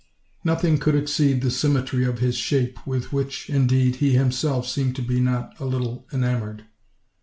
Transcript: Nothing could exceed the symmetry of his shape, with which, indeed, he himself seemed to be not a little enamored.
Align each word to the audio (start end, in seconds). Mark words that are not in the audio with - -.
Nothing 0.43 0.79
could 0.79 0.95
exceed 0.95 1.41
the 1.43 1.51
symmetry 1.51 2.05
of 2.05 2.17
his 2.17 2.35
shape, 2.35 2.87
with 2.87 3.13
which, 3.13 3.51
indeed, 3.51 3.97
he 3.97 4.13
himself 4.13 4.67
seemed 4.67 4.95
to 4.95 5.03
be 5.03 5.19
not 5.19 5.53
a 5.59 5.65
little 5.65 6.07
enamored. 6.11 6.65